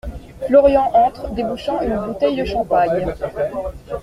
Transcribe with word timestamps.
Florian 0.47 0.89
entre, 0.95 1.29
débouchant 1.29 1.79
une 1.81 1.95
bouteille 1.95 2.35
de 2.37 2.43
champagne. 2.45 3.13